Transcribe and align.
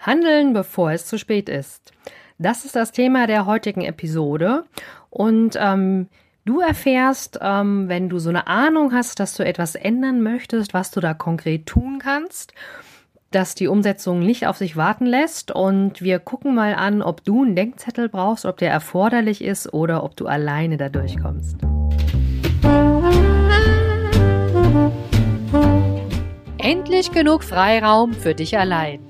Handeln, 0.00 0.54
bevor 0.54 0.92
es 0.92 1.06
zu 1.06 1.18
spät 1.18 1.48
ist. 1.48 1.92
Das 2.38 2.64
ist 2.64 2.74
das 2.74 2.90
Thema 2.90 3.26
der 3.26 3.44
heutigen 3.44 3.82
Episode. 3.82 4.64
Und 5.10 5.58
ähm, 5.60 6.08
du 6.46 6.60
erfährst, 6.60 7.38
ähm, 7.42 7.88
wenn 7.88 8.08
du 8.08 8.18
so 8.18 8.30
eine 8.30 8.46
Ahnung 8.46 8.94
hast, 8.94 9.20
dass 9.20 9.34
du 9.36 9.44
etwas 9.44 9.74
ändern 9.74 10.22
möchtest, 10.22 10.72
was 10.72 10.90
du 10.90 11.00
da 11.00 11.12
konkret 11.12 11.66
tun 11.66 11.98
kannst, 12.02 12.54
dass 13.30 13.54
die 13.54 13.68
Umsetzung 13.68 14.20
nicht 14.20 14.46
auf 14.46 14.56
sich 14.56 14.74
warten 14.74 15.04
lässt. 15.04 15.52
Und 15.52 16.00
wir 16.00 16.18
gucken 16.18 16.54
mal 16.54 16.74
an, 16.74 17.02
ob 17.02 17.22
du 17.22 17.42
einen 17.42 17.54
Denkzettel 17.54 18.08
brauchst, 18.08 18.46
ob 18.46 18.56
der 18.56 18.70
erforderlich 18.70 19.44
ist 19.44 19.74
oder 19.74 20.02
ob 20.02 20.16
du 20.16 20.26
alleine 20.26 20.78
da 20.78 20.88
durchkommst. 20.88 21.58
Endlich 26.56 27.12
genug 27.12 27.44
Freiraum 27.44 28.14
für 28.14 28.34
dich 28.34 28.56
allein 28.56 29.09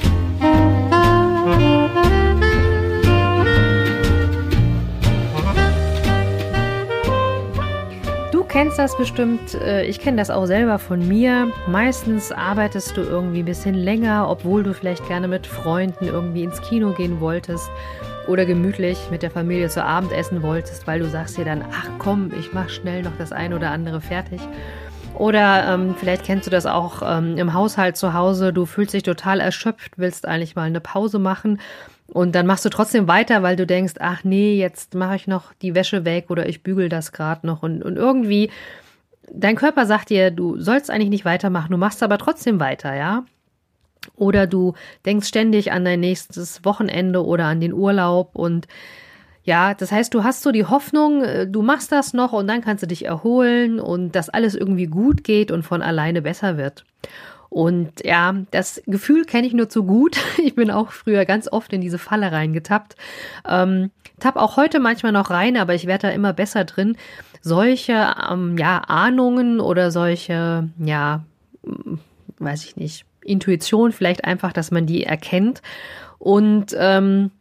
Kennst 8.51 8.77
das 8.77 8.97
bestimmt, 8.97 9.55
äh, 9.55 9.85
ich 9.85 9.99
kenne 9.99 10.17
das 10.17 10.29
auch 10.29 10.45
selber 10.45 10.77
von 10.77 11.07
mir. 11.07 11.51
Meistens 11.67 12.33
arbeitest 12.33 12.97
du 12.97 13.01
irgendwie 13.01 13.39
ein 13.39 13.45
bisschen 13.45 13.75
länger, 13.75 14.29
obwohl 14.29 14.61
du 14.63 14.73
vielleicht 14.73 15.07
gerne 15.07 15.29
mit 15.29 15.47
Freunden 15.47 16.05
irgendwie 16.07 16.43
ins 16.43 16.61
Kino 16.61 16.91
gehen 16.91 17.21
wolltest 17.21 17.71
oder 18.27 18.45
gemütlich 18.45 18.97
mit 19.09 19.23
der 19.23 19.31
Familie 19.31 19.69
zu 19.69 19.83
Abend 19.83 20.11
essen 20.11 20.43
wolltest, 20.43 20.85
weil 20.85 20.99
du 20.99 21.09
sagst 21.09 21.37
dir 21.37 21.45
dann, 21.45 21.63
ach 21.71 21.87
komm, 21.97 22.31
ich 22.37 22.51
mach 22.51 22.69
schnell 22.69 23.03
noch 23.03 23.17
das 23.17 23.31
ein 23.31 23.53
oder 23.53 23.71
andere 23.71 24.01
fertig. 24.01 24.41
Oder 25.21 25.71
ähm, 25.71 25.93
vielleicht 25.95 26.23
kennst 26.23 26.47
du 26.47 26.49
das 26.49 26.65
auch 26.65 27.03
ähm, 27.05 27.37
im 27.37 27.53
Haushalt 27.53 27.95
zu 27.95 28.15
Hause, 28.15 28.51
du 28.51 28.65
fühlst 28.65 28.95
dich 28.95 29.03
total 29.03 29.39
erschöpft, 29.39 29.99
willst 29.99 30.27
eigentlich 30.27 30.55
mal 30.55 30.63
eine 30.63 30.79
Pause 30.81 31.19
machen 31.19 31.61
und 32.07 32.33
dann 32.33 32.47
machst 32.47 32.65
du 32.65 32.69
trotzdem 32.69 33.07
weiter, 33.07 33.43
weil 33.43 33.55
du 33.55 33.67
denkst, 33.67 33.93
ach 33.99 34.23
nee, 34.23 34.55
jetzt 34.55 34.95
mache 34.95 35.15
ich 35.15 35.27
noch 35.27 35.53
die 35.61 35.75
Wäsche 35.75 36.05
weg 36.05 36.31
oder 36.31 36.49
ich 36.49 36.63
bügel 36.63 36.89
das 36.89 37.11
gerade 37.11 37.45
noch. 37.45 37.61
Und, 37.61 37.83
und 37.83 37.97
irgendwie, 37.97 38.49
dein 39.31 39.55
Körper 39.55 39.85
sagt 39.85 40.09
dir, 40.09 40.31
du 40.31 40.59
sollst 40.59 40.89
eigentlich 40.89 41.11
nicht 41.11 41.23
weitermachen, 41.23 41.69
du 41.69 41.77
machst 41.77 42.01
aber 42.01 42.17
trotzdem 42.17 42.59
weiter, 42.59 42.95
ja. 42.95 43.23
Oder 44.15 44.47
du 44.47 44.73
denkst 45.05 45.27
ständig 45.27 45.71
an 45.71 45.85
dein 45.85 45.99
nächstes 45.99 46.65
Wochenende 46.65 47.23
oder 47.23 47.45
an 47.45 47.61
den 47.61 47.73
Urlaub 47.73 48.31
und 48.33 48.67
ja, 49.43 49.73
das 49.73 49.91
heißt, 49.91 50.13
du 50.13 50.23
hast 50.23 50.43
so 50.43 50.51
die 50.51 50.65
Hoffnung, 50.65 51.23
äh, 51.23 51.47
du 51.47 51.61
machst 51.61 51.91
das 51.91 52.13
noch 52.13 52.33
und 52.33 52.47
dann 52.47 52.61
kannst 52.61 52.83
du 52.83 52.87
dich 52.87 53.05
erholen 53.05 53.79
und 53.79 54.15
dass 54.15 54.29
alles 54.29 54.55
irgendwie 54.55 54.87
gut 54.87 55.23
geht 55.23 55.51
und 55.51 55.63
von 55.63 55.81
alleine 55.81 56.21
besser 56.21 56.57
wird. 56.57 56.85
Und 57.49 58.05
ja, 58.05 58.33
das 58.51 58.81
Gefühl 58.85 59.25
kenne 59.25 59.45
ich 59.45 59.53
nur 59.53 59.67
zu 59.67 59.83
gut. 59.83 60.17
Ich 60.43 60.55
bin 60.55 60.71
auch 60.71 60.91
früher 60.91 61.25
ganz 61.25 61.51
oft 61.51 61.73
in 61.73 61.81
diese 61.81 61.97
Falle 61.97 62.31
reingetappt. 62.31 62.95
Ähm, 63.47 63.91
tapp 64.19 64.37
auch 64.37 64.55
heute 64.57 64.79
manchmal 64.79 65.11
noch 65.11 65.29
rein, 65.29 65.57
aber 65.57 65.73
ich 65.73 65.85
werde 65.85 66.07
da 66.07 66.13
immer 66.13 66.31
besser 66.33 66.63
drin. 66.63 66.95
Solche 67.41 68.13
ähm, 68.31 68.57
ja, 68.57 68.79
Ahnungen 68.87 69.59
oder 69.59 69.91
solche, 69.91 70.69
ja, 70.77 71.25
weiß 72.39 72.63
ich 72.65 72.77
nicht, 72.77 73.05
Intuition 73.23 73.91
vielleicht 73.91 74.23
einfach, 74.23 74.53
dass 74.53 74.71
man 74.71 74.85
die 74.85 75.03
erkennt. 75.03 75.61
Und 76.19 76.75
ähm, 76.77 77.31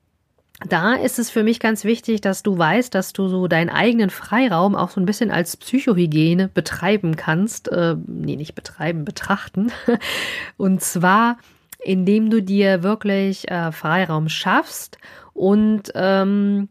da 0.68 0.94
ist 0.94 1.18
es 1.18 1.30
für 1.30 1.42
mich 1.42 1.58
ganz 1.58 1.84
wichtig, 1.84 2.20
dass 2.20 2.42
du 2.42 2.56
weißt, 2.56 2.94
dass 2.94 3.12
du 3.12 3.28
so 3.28 3.48
deinen 3.48 3.70
eigenen 3.70 4.10
Freiraum 4.10 4.74
auch 4.74 4.90
so 4.90 5.00
ein 5.00 5.06
bisschen 5.06 5.30
als 5.30 5.56
Psychohygiene 5.56 6.48
betreiben 6.48 7.16
kannst. 7.16 7.68
Äh, 7.68 7.96
nee, 8.06 8.36
nicht 8.36 8.54
betreiben, 8.54 9.04
betrachten. 9.04 9.72
Und 10.58 10.82
zwar, 10.82 11.38
indem 11.82 12.28
du 12.28 12.42
dir 12.42 12.82
wirklich 12.82 13.50
äh, 13.50 13.72
Freiraum 13.72 14.28
schaffst 14.28 14.98
und 15.32 15.92
ähm, 15.94 16.68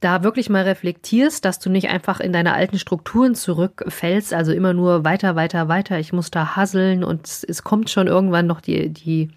da 0.00 0.22
wirklich 0.22 0.48
mal 0.48 0.62
reflektierst, 0.62 1.44
dass 1.44 1.58
du 1.58 1.68
nicht 1.68 1.88
einfach 1.88 2.20
in 2.20 2.32
deine 2.32 2.54
alten 2.54 2.78
Strukturen 2.78 3.34
zurückfällst, 3.34 4.32
also 4.32 4.52
immer 4.52 4.72
nur 4.72 5.04
weiter, 5.04 5.36
weiter, 5.36 5.68
weiter, 5.68 5.98
ich 5.98 6.12
muss 6.12 6.30
da 6.30 6.56
hasseln 6.56 7.04
und 7.04 7.26
es, 7.26 7.44
es 7.44 7.64
kommt 7.64 7.90
schon 7.90 8.06
irgendwann 8.06 8.46
noch 8.46 8.60
die, 8.60 8.88
die 8.90 9.30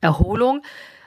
Erholung, 0.00 0.62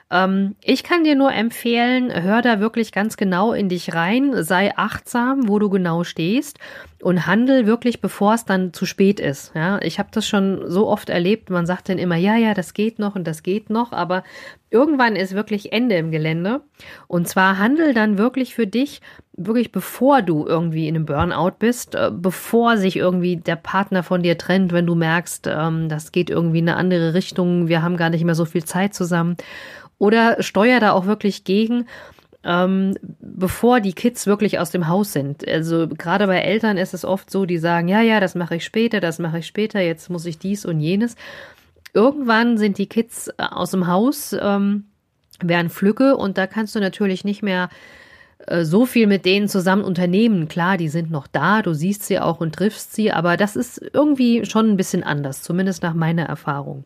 ähm, 0.10 0.56
ich 0.64 0.84
kann 0.84 1.04
dir 1.04 1.16
nur 1.16 1.34
empfehlen, 1.34 2.12
hör 2.24 2.42
da 2.42 2.60
wirklich 2.60 2.92
ganz 2.94 3.18
genau 3.18 3.52
in 3.52 3.68
dich 3.68 3.94
rein, 3.94 4.44
sei 4.44 4.76
achtsam, 4.78 5.50
wo 5.50 5.60
du 5.60 5.70
genau 5.70 6.06
stehst 6.06 6.60
und 7.02 7.28
handel 7.28 7.66
wirklich, 7.66 8.00
bevor 8.00 8.34
es 8.34 8.46
dann 8.46 8.74
zu 8.74 8.86
spät 8.86 9.20
ist. 9.20 9.52
Ja, 9.54 9.80
ich 9.82 10.00
habe 10.00 10.10
das 10.12 10.26
schon 10.26 10.64
so 10.70 10.88
oft 10.88 11.10
erlebt. 11.10 11.50
Man 11.50 11.66
sagt 11.66 11.90
dann 11.90 11.98
immer, 11.98 12.16
ja, 12.16 12.38
ja, 12.38 12.54
das 12.54 12.74
geht 12.74 13.00
noch 13.00 13.16
und 13.16 13.28
das 13.28 13.44
geht 13.44 13.70
noch, 13.70 13.92
aber 13.92 14.24
irgendwann 14.70 15.18
ist 15.18 15.36
wirklich 15.36 15.74
Ende 15.74 15.96
im 15.96 16.12
Gelände. 16.12 16.62
Und 17.08 17.28
zwar 17.28 17.60
handel 17.60 17.94
dann 17.94 18.18
wirklich 18.18 18.56
für 18.56 18.66
dich, 18.66 19.02
wirklich 19.34 19.72
bevor 19.72 20.22
du 20.22 20.46
irgendwie 20.48 20.88
in 20.88 20.96
einem 20.96 21.06
Burnout 21.06 21.58
bist, 21.60 21.96
äh, 21.96 22.12
bevor 22.12 22.78
sich 22.78 22.96
irgendwie 22.96 23.36
der 23.36 23.58
Partner 23.58 24.04
von 24.04 24.24
dir 24.24 24.38
trennt, 24.38 24.72
wenn 24.72 24.88
du 24.88 24.96
merkst, 24.96 25.48
ähm, 25.48 25.90
das 25.90 26.12
geht 26.12 26.30
irgendwie 26.30 26.60
in 26.60 26.70
eine 26.70 26.78
andere 26.78 27.14
Richtung, 27.14 27.68
wir 27.68 27.84
haben 27.84 27.98
gar 27.98 28.10
nicht 28.10 28.24
mehr 28.24 28.36
so 28.36 28.46
viel 28.46 28.64
Zeit 28.64 28.94
zusammen. 28.94 29.38
Oder 30.00 30.42
steuer 30.44 30.80
da 30.80 30.92
auch 30.92 31.06
wirklich 31.06 31.44
gegen, 31.44 31.88
ähm, 32.44 32.96
bevor 33.20 33.82
die 33.82 33.94
Kids 33.94 34.28
wirklich 34.28 34.60
aus 34.60 34.72
dem 34.72 34.88
Haus 34.88 35.12
sind. 35.12 35.48
Also 35.48 35.88
gerade 35.88 36.28
bei 36.28 36.40
Eltern 36.40 36.78
ist 36.78 36.94
es 36.94 37.04
oft 37.04 37.30
so, 37.30 37.46
die 37.46 37.58
sagen, 37.58 37.88
ja, 37.88 38.02
ja, 38.02 38.20
das 38.20 38.36
mache 38.36 38.56
ich 38.56 38.66
später, 38.66 39.00
das 39.00 39.20
mache 39.20 39.40
ich 39.40 39.48
später, 39.48 39.82
jetzt 39.82 40.10
muss 40.10 40.26
ich 40.26 40.40
dies 40.40 40.66
und 40.66 40.80
jenes. 40.80 41.16
Irgendwann 41.94 42.58
sind 42.58 42.78
die 42.78 42.88
Kids 42.88 43.28
äh, 43.28 43.44
aus 43.44 43.72
dem 43.72 43.88
Haus, 43.88 44.36
ähm, 44.40 44.86
werden 45.42 45.70
Flücke 45.70 46.16
und 46.16 46.38
da 46.38 46.48
kannst 46.48 46.76
du 46.76 46.80
natürlich 46.80 47.24
nicht 47.26 47.44
mehr 47.44 47.70
äh, 48.46 48.64
so 48.64 48.86
viel 48.86 49.08
mit 49.08 49.26
denen 49.26 49.48
zusammen 49.48 49.84
unternehmen. 49.84 50.48
Klar, 50.48 50.78
die 50.78 50.90
sind 50.90 51.12
noch 51.12 51.28
da, 51.28 51.62
du 51.62 51.74
siehst 51.74 52.04
sie 52.04 52.20
auch 52.20 52.40
und 52.40 52.56
triffst 52.56 52.94
sie, 52.94 53.12
aber 53.12 53.36
das 53.36 53.56
ist 53.56 53.82
irgendwie 53.94 54.46
schon 54.46 54.70
ein 54.70 54.78
bisschen 54.78 55.04
anders, 55.04 55.42
zumindest 55.42 55.84
nach 55.84 55.94
meiner 55.94 56.26
Erfahrung 56.26 56.86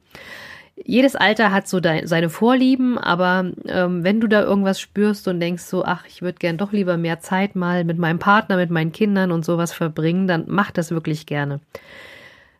jedes 0.86 1.16
Alter 1.16 1.52
hat 1.52 1.68
so 1.68 1.80
de 1.80 2.06
seine 2.06 2.30
Vorlieben, 2.30 2.97
aber 2.97 3.52
ähm, 3.68 4.03
wenn 4.03 4.19
du 4.19 4.28
da 4.28 4.42
irgendwas 4.42 4.80
spürst 4.80 5.28
und 5.28 5.40
denkst 5.40 5.64
so, 5.64 5.84
ach, 5.86 6.06
ich 6.08 6.22
würde 6.22 6.40
gern 6.40 6.58
doch 6.58 6.72
lieber 6.72 6.97
mehr 6.97 7.19
Zeit 7.19 7.56
mal 7.56 7.84
mit 7.84 7.97
meinem 7.97 8.19
Partner, 8.19 8.58
mit 8.58 8.69
meinen 8.69 8.91
Kindern 8.91 9.31
und 9.31 9.46
sowas 9.46 9.74
verbringen, 9.74 10.28
dann 10.28 10.46
mach 10.47 10.72
das 10.72 10.91
wirklich 10.91 11.25
gerne. 11.25 11.59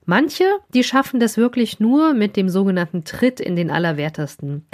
Manche, 0.06 0.46
die 0.74 0.84
schaffen 0.84 1.20
das 1.20 1.38
wirklich 1.38 1.80
nur 1.80 2.14
mit 2.14 2.36
dem 2.36 2.50
sogenannten 2.50 3.04
Tritt 3.04 3.40
in 3.40 3.56
den 3.56 3.70
Allerwertesten. 3.70 4.66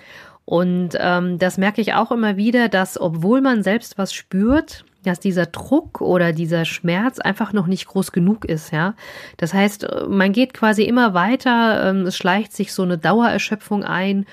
Und 0.45 0.91
ähm, 0.97 1.39
das 1.39 1.57
merke 1.57 1.81
ich 1.81 1.93
auch 1.93 2.11
immer 2.11 2.37
wieder, 2.37 2.69
dass 2.69 2.99
obwohl 2.99 3.41
man 3.41 3.63
selbst 3.63 3.97
was 3.97 4.13
spürt, 4.13 4.85
dass 5.07 5.19
dieser 5.19 5.45
Druck 5.45 6.01
oder 6.01 6.33
dieser 6.33 6.65
Schmerz 6.65 7.19
einfach 7.19 7.53
noch 7.53 7.67
nicht 7.67 7.87
groß 7.87 8.11
genug 8.11 8.45
ist, 8.45 8.71
ja. 8.71 8.93
Das 9.37 9.53
heißt, 9.53 9.87
man 10.09 10.31
geht 10.31 10.53
quasi 10.53 10.83
immer 10.83 11.13
weiter, 11.13 11.89
ähm, 11.89 12.05
es 12.05 12.17
schleicht 12.17 12.53
sich 12.53 12.73
so 12.73 12.83
eine 12.83 12.97
Dauererschöpfung 12.97 13.83
ein. 13.83 14.25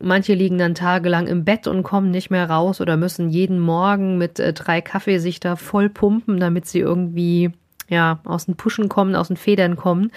Manche 0.00 0.34
liegen 0.34 0.58
dann 0.58 0.74
tagelang 0.74 1.26
im 1.26 1.44
Bett 1.44 1.66
und 1.66 1.82
kommen 1.82 2.10
nicht 2.10 2.30
mehr 2.30 2.50
raus 2.50 2.80
oder 2.80 2.96
müssen 2.96 3.30
jeden 3.30 3.58
Morgen 3.58 4.18
mit 4.18 4.38
äh, 4.40 4.52
drei 4.52 4.80
Kaffee 4.80 5.18
sich 5.18 5.40
da 5.40 5.56
voll 5.56 5.88
pumpen, 5.88 6.38
damit 6.38 6.66
sie 6.66 6.80
irgendwie 6.80 7.50
ja 7.88 8.20
aus 8.24 8.46
den 8.46 8.56
Puschen 8.56 8.88
kommen, 8.88 9.14
aus 9.14 9.28
den 9.28 9.36
Federn 9.36 9.76
kommen. 9.76 10.10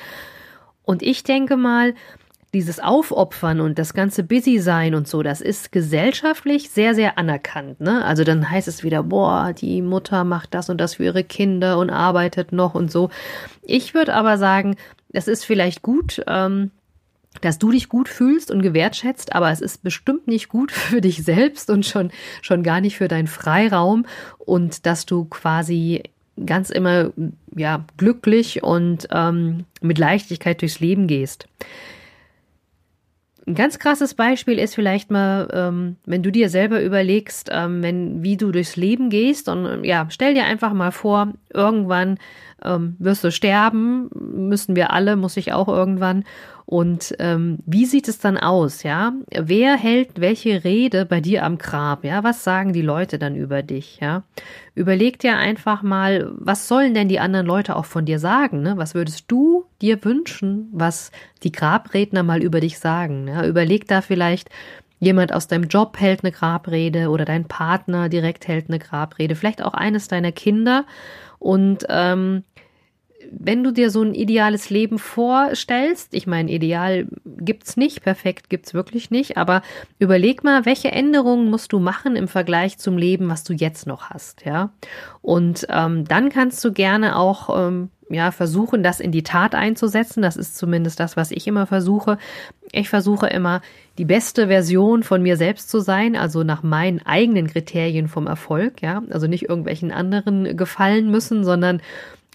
Und 0.84 1.03
ich 1.03 1.23
denke 1.23 1.55
mal, 1.55 1.93
dieses 2.53 2.79
Aufopfern 2.79 3.61
und 3.61 3.78
das 3.78 3.93
ganze 3.93 4.23
Busy-Sein 4.23 4.96
und 4.96 5.07
so, 5.07 5.22
das 5.22 5.41
ist 5.41 5.72
gesellschaftlich 5.72 6.69
sehr, 6.69 6.96
sehr 6.96 7.17
anerkannt. 7.17 7.79
Ne? 7.79 8.03
Also 8.03 8.23
dann 8.23 8.49
heißt 8.49 8.67
es 8.67 8.84
wieder, 8.84 9.03
boah, 9.03 9.53
die 9.53 9.81
Mutter 9.81 10.23
macht 10.23 10.53
das 10.53 10.69
und 10.69 10.79
das 10.79 10.96
für 10.96 11.05
ihre 11.05 11.23
Kinder 11.23 11.78
und 11.78 11.90
arbeitet 11.90 12.51
noch 12.51 12.73
und 12.73 12.91
so. 12.91 13.09
Ich 13.61 13.93
würde 13.93 14.16
aber 14.16 14.37
sagen, 14.37 14.75
es 15.11 15.28
ist 15.28 15.46
vielleicht 15.46 15.81
gut, 15.81 16.23
ähm, 16.28 16.72
dass 17.41 17.59
du 17.59 17.72
dich 17.72 17.87
gut 17.87 18.09
fühlst 18.09 18.49
und 18.49 18.63
gewertschätzt, 18.63 19.35
aber 19.35 19.52
es 19.52 19.61
ist 19.61 19.84
bestimmt 19.84 20.28
nicht 20.28 20.49
gut 20.49 20.72
für 20.73 21.02
dich 21.02 21.23
selbst 21.23 21.69
und 21.69 21.85
schon, 21.85 22.11
schon 22.41 22.63
gar 22.63 22.81
nicht 22.81 22.97
für 22.97 23.07
deinen 23.07 23.28
Freiraum 23.28 24.05
und 24.40 24.87
dass 24.87 25.05
du 25.05 25.25
quasi 25.25 26.03
ganz 26.45 26.69
immer 26.69 27.11
ja 27.55 27.85
glücklich 27.97 28.63
und 28.63 29.07
ähm, 29.11 29.66
mit 29.81 29.97
Leichtigkeit 29.97 30.61
durchs 30.61 30.79
Leben 30.79 31.05
gehst 31.05 31.47
Ein 33.49 33.55
ganz 33.55 33.79
krasses 33.79 34.13
Beispiel 34.13 34.59
ist 34.59 34.75
vielleicht 34.75 35.09
mal, 35.09 35.47
ähm, 35.51 35.96
wenn 36.05 36.22
du 36.22 36.31
dir 36.31 36.49
selber 36.49 36.84
überlegst, 36.84 37.49
ähm, 37.51 37.81
wenn, 37.81 38.22
wie 38.22 38.37
du 38.37 38.51
durchs 38.51 38.75
Leben 38.75 39.09
gehst 39.09 39.49
und 39.49 39.84
ja, 39.84 40.05
stell 40.11 40.35
dir 40.35 40.46
einfach 40.46 40.72
mal 40.72 40.91
vor, 40.91 41.34
irgendwann 41.51 42.19
ähm, 42.63 42.96
wirst 42.99 43.23
du 43.23 43.31
sterben, 43.31 44.11
müssen 44.13 44.75
wir 44.75 44.93
alle, 44.93 45.16
muss 45.16 45.35
ich 45.35 45.51
auch 45.51 45.67
irgendwann. 45.67 46.25
Und 46.67 47.16
ähm, 47.17 47.57
wie 47.66 47.87
sieht 47.87 48.07
es 48.07 48.19
dann 48.19 48.37
aus, 48.37 48.84
ja? 48.84 49.13
Wer 49.31 49.75
hält 49.78 50.22
welche 50.22 50.63
Rede 50.63 51.07
bei 51.07 51.19
dir 51.19 51.43
am 51.43 51.57
Grab, 51.57 52.05
ja? 52.05 52.23
Was 52.23 52.43
sagen 52.43 52.72
die 52.72 52.84
Leute 52.84 53.17
dann 53.17 53.35
über 53.35 53.63
dich, 53.63 53.97
ja? 53.99 54.22
Überleg 54.75 55.17
dir 55.17 55.37
einfach 55.37 55.81
mal, 55.81 56.31
was 56.37 56.67
sollen 56.67 56.93
denn 56.93 57.09
die 57.09 57.19
anderen 57.19 57.47
Leute 57.47 57.75
auch 57.75 57.85
von 57.85 58.05
dir 58.05 58.19
sagen, 58.19 58.61
ne? 58.61 58.78
Was 58.78 58.93
würdest 58.93 59.23
du 59.28 59.66
dir 59.81 60.03
wünschen, 60.03 60.70
was 60.72 61.11
die 61.43 61.52
Grabredner 61.52 62.23
mal 62.23 62.43
über 62.43 62.59
dich 62.59 62.79
sagen? 62.79 63.28
Ja? 63.28 63.46
Überleg 63.46 63.87
da 63.87 64.02
vielleicht, 64.02 64.49
Jemand 64.99 65.34
aus 65.34 65.47
deinem 65.47 65.70
Job 65.70 65.97
hält 65.97 66.23
eine 66.23 66.31
Grabrede 66.34 67.09
oder 67.09 67.23
dein 67.23 67.46
Partner 67.46 68.09
direkt 68.09 68.47
hält 68.47 68.66
eine 68.67 68.79
Grabrede, 68.79 69.35
vielleicht 69.35 69.64
auch 69.64 69.73
eines 69.73 70.09
deiner 70.09 70.34
Kinder. 70.34 70.85
Und 71.40 71.85
ähm, 71.87 72.43
wenn 73.31 73.64
du 73.64 73.72
dir 73.72 73.91
so 73.91 74.02
ein 74.02 74.14
ideales 74.14 74.70
Leben 74.70 74.99
vorstellst, 74.99 76.14
ich 76.14 76.28
meine, 76.28 76.52
ideal 76.52 77.08
gibt's 77.26 77.78
nicht, 77.78 78.02
perfekt 78.02 78.49
gibt's 78.49 78.73
wirklich 78.73 79.09
nicht, 79.09 79.37
aber 79.37 79.61
überleg 79.99 80.43
mal, 80.43 80.66
welche 80.66 80.91
Änderungen 80.91 81.49
musst 81.49 81.72
du 81.72 81.79
machen 81.79 82.16
im 82.16 82.28
Vergleich 82.28 82.78
zum 82.78 82.97
Leben, 82.97 83.29
was 83.29 83.43
du 83.43 83.53
jetzt 83.53 83.87
noch 83.87 84.09
hast, 84.09 84.46
ja? 84.46 84.72
Und 85.22 85.66
ähm, 85.70 86.05
dann 86.05 86.29
kannst 86.29 86.64
du 86.66 86.73
gerne 86.73 87.17
auch 87.17 87.67
ähm, 87.67 87.90
ja 88.09 88.32
versuchen, 88.32 88.84
das 88.84 89.00
in 89.00 89.11
die 89.11 89.23
Tat 89.23 89.56
einzusetzen. 89.56 90.22
Das 90.22 90.35
ist 90.35 90.58
zumindest 90.58 91.00
das, 91.00 91.16
was 91.17 91.32
ich 91.32 91.47
immer 91.47 91.66
versuche. 91.67 92.17
Ich 92.72 92.90
versuche 92.90 93.28
immer, 93.28 93.61
die 93.97 94.06
beste 94.06 94.47
Version 94.47 95.03
von 95.03 95.22
mir 95.22 95.38
selbst 95.38 95.70
zu 95.70 95.79
sein, 95.79 96.16
also 96.16 96.44
nach 96.44 96.64
meinen 96.64 97.06
eigenen 97.06 97.47
Kriterien 97.47 98.08
vom 98.08 98.28
Erfolg, 98.28 98.82
ja, 98.82 99.03
also 99.09 99.28
nicht 99.28 99.50
irgendwelchen 99.50 99.91
anderen 99.91 100.56
gefallen 100.56 101.11
müssen, 101.11 101.44
sondern 101.44 101.82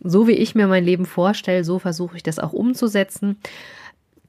so 0.03 0.27
wie 0.27 0.33
ich 0.33 0.55
mir 0.55 0.67
mein 0.67 0.85
Leben 0.85 1.07
vorstelle, 1.07 1.65
so 1.65 1.79
versuche 1.79 2.17
ich 2.17 2.23
das 2.23 2.39
auch 2.39 2.53
umzusetzen. 2.53 3.37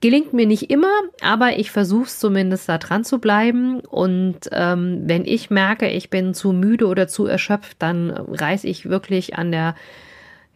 Gelingt 0.01 0.33
mir 0.33 0.45
nicht 0.45 0.69
immer, 0.69 0.91
aber 1.21 1.57
ich 1.57 1.71
versuche 1.71 2.05
es 2.05 2.19
zumindest 2.19 2.69
da 2.69 2.77
dran 2.77 3.03
zu 3.03 3.19
bleiben. 3.19 3.79
Und 3.79 4.37
ähm, 4.51 5.01
wenn 5.05 5.25
ich 5.25 5.49
merke, 5.49 5.89
ich 5.89 6.09
bin 6.09 6.33
zu 6.33 6.51
müde 6.51 6.87
oder 6.87 7.07
zu 7.07 7.25
erschöpft, 7.25 7.77
dann 7.79 8.11
reiß 8.11 8.65
ich 8.65 8.89
wirklich 8.89 9.37
an 9.37 9.51
der 9.51 9.73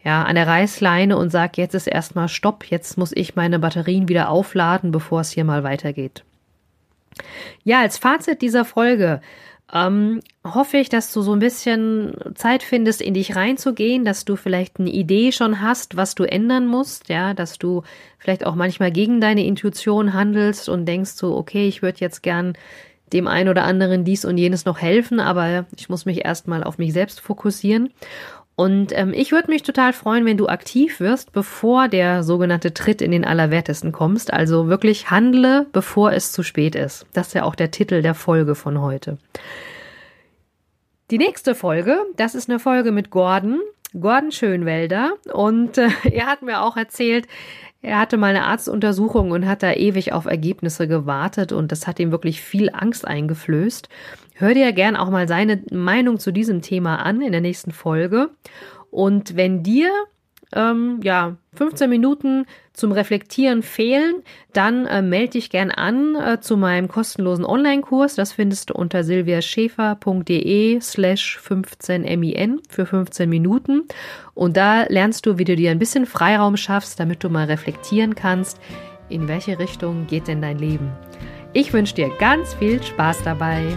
ja, 0.03 0.23
an 0.23 0.35
der 0.35 0.47
Reißleine 0.47 1.17
und 1.17 1.29
sage, 1.29 1.61
jetzt 1.61 1.75
ist 1.75 1.87
erstmal 1.87 2.29
Stopp, 2.29 2.65
jetzt 2.65 2.97
muss 2.97 3.11
ich 3.13 3.35
meine 3.35 3.59
Batterien 3.59 4.07
wieder 4.07 4.29
aufladen, 4.29 4.91
bevor 4.91 5.21
es 5.21 5.31
hier 5.31 5.43
mal 5.43 5.63
weitergeht. 5.63 6.23
Ja, 7.63 7.81
als 7.81 7.97
Fazit 7.97 8.41
dieser 8.41 8.63
Folge 8.63 9.21
ähm, 9.73 10.21
hoffe 10.43 10.77
ich, 10.77 10.89
dass 10.89 11.13
du 11.13 11.21
so 11.21 11.33
ein 11.33 11.39
bisschen 11.39 12.13
Zeit 12.35 12.63
findest, 12.63 13.01
in 13.01 13.13
dich 13.13 13.35
reinzugehen, 13.35 14.03
dass 14.03 14.25
du 14.25 14.35
vielleicht 14.35 14.79
eine 14.79 14.89
Idee 14.89 15.31
schon 15.31 15.61
hast, 15.61 15.95
was 15.95 16.15
du 16.15 16.23
ändern 16.23 16.65
musst, 16.65 17.09
ja, 17.09 17.33
dass 17.33 17.59
du 17.59 17.83
vielleicht 18.17 18.45
auch 18.45 18.55
manchmal 18.55 18.91
gegen 18.91 19.21
deine 19.21 19.45
Intuition 19.45 20.13
handelst 20.13 20.69
und 20.69 20.85
denkst 20.85 21.11
so, 21.11 21.35
okay, 21.35 21.67
ich 21.67 21.81
würde 21.81 21.99
jetzt 21.99 22.23
gern 22.23 22.53
dem 23.13 23.27
einen 23.27 23.49
oder 23.49 23.63
anderen 23.63 24.05
dies 24.05 24.25
und 24.25 24.37
jenes 24.37 24.65
noch 24.65 24.79
helfen, 24.79 25.19
aber 25.19 25.65
ich 25.75 25.89
muss 25.89 26.05
mich 26.05 26.25
erstmal 26.25 26.63
auf 26.63 26.77
mich 26.77 26.93
selbst 26.93 27.19
fokussieren. 27.19 27.89
Und 28.59 28.91
ähm, 28.91 29.13
ich 29.15 29.31
würde 29.31 29.49
mich 29.49 29.63
total 29.63 29.93
freuen, 29.93 30.25
wenn 30.25 30.35
du 30.35 30.49
aktiv 30.49 30.99
wirst, 30.99 31.31
bevor 31.31 31.87
der 31.87 32.23
sogenannte 32.23 32.73
Tritt 32.73 33.01
in 33.01 33.11
den 33.11 33.23
Allerwertesten 33.23 33.93
kommst. 33.93 34.33
Also 34.33 34.67
wirklich 34.67 35.09
handle, 35.09 35.67
bevor 35.71 36.11
es 36.11 36.33
zu 36.33 36.43
spät 36.43 36.75
ist. 36.75 37.05
Das 37.13 37.27
ist 37.27 37.35
ja 37.35 37.43
auch 37.43 37.55
der 37.55 37.71
Titel 37.71 38.01
der 38.01 38.15
Folge 38.15 38.55
von 38.55 38.81
heute. 38.81 39.17
Die 41.09 41.17
nächste 41.17 41.55
Folge, 41.55 41.99
das 42.17 42.35
ist 42.35 42.49
eine 42.49 42.59
Folge 42.59 42.91
mit 42.91 43.11
Gordon, 43.11 43.61
Gordon 43.97 44.33
Schönwelder. 44.33 45.13
Und 45.31 45.77
äh, 45.77 45.87
er 46.11 46.25
hat 46.25 46.41
mir 46.41 46.61
auch 46.61 46.75
erzählt, 46.75 47.27
er 47.81 47.97
hatte 47.97 48.17
mal 48.17 48.31
eine 48.31 48.43
Arztuntersuchung 48.43 49.31
und 49.31 49.47
hat 49.47 49.63
da 49.63 49.71
ewig 49.71 50.11
auf 50.11 50.25
Ergebnisse 50.25 50.89
gewartet 50.89 51.53
und 51.53 51.71
das 51.71 51.87
hat 51.87 51.97
ihm 52.01 52.11
wirklich 52.11 52.41
viel 52.41 52.69
Angst 52.73 53.07
eingeflößt. 53.07 53.87
Hör 54.39 54.53
dir 54.53 54.71
gern 54.71 54.95
auch 54.95 55.09
mal 55.09 55.27
seine 55.27 55.61
Meinung 55.69 56.17
zu 56.17 56.31
diesem 56.31 56.61
Thema 56.61 57.03
an 57.03 57.21
in 57.21 57.33
der 57.33 57.41
nächsten 57.41 57.71
Folge. 57.71 58.29
Und 58.89 59.35
wenn 59.35 59.63
dir 59.63 59.91
ähm, 60.55 61.01
ja 61.03 61.35
15 61.55 61.89
Minuten 61.89 62.45
zum 62.71 62.93
Reflektieren 62.93 63.63
fehlen, 63.63 64.23
dann 64.53 64.85
äh, 64.85 65.01
melde 65.01 65.31
dich 65.31 65.49
gern 65.49 65.71
an 65.71 66.15
äh, 66.15 66.39
zu 66.39 66.55
meinem 66.55 66.87
kostenlosen 66.87 67.43
Online-Kurs. 67.43 68.15
Das 68.15 68.31
findest 68.31 68.69
du 68.69 68.75
unter 68.75 69.03
silviaschäfer.de 69.03 70.79
slash 70.79 71.37
15min 71.45 72.59
für 72.69 72.85
15 72.85 73.29
Minuten. 73.29 73.89
Und 74.35 74.55
da 74.55 74.83
lernst 74.83 75.25
du, 75.25 75.37
wie 75.37 75.43
du 75.43 75.57
dir 75.57 75.71
ein 75.71 75.79
bisschen 75.79 76.05
Freiraum 76.05 76.55
schaffst, 76.55 76.97
damit 76.97 77.25
du 77.25 77.29
mal 77.29 77.47
reflektieren 77.47 78.15
kannst, 78.15 78.57
in 79.09 79.27
welche 79.27 79.59
Richtung 79.59 80.07
geht 80.07 80.29
denn 80.29 80.41
dein 80.41 80.59
Leben. 80.59 80.93
Ich 81.51 81.73
wünsche 81.73 81.95
dir 81.95 82.09
ganz 82.19 82.53
viel 82.53 82.81
Spaß 82.81 83.23
dabei. 83.23 83.75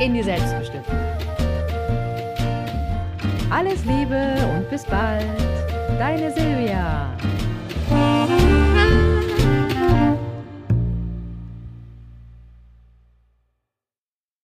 In 0.00 0.14
die 0.14 0.22
Selbstbestimmung. 0.22 0.86
Alles 3.50 3.84
Liebe 3.84 4.36
und 4.54 4.68
bis 4.70 4.84
bald, 4.84 5.24
deine 5.98 6.30
Silvia. 6.30 7.10